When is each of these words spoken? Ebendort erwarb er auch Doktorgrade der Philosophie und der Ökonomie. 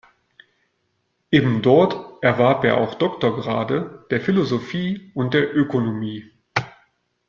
Ebendort 1.29 2.23
erwarb 2.23 2.63
er 2.63 2.77
auch 2.77 2.95
Doktorgrade 2.95 4.07
der 4.09 4.19
Philosophie 4.19 5.11
und 5.13 5.35
der 5.35 5.55
Ökonomie. 5.55 6.25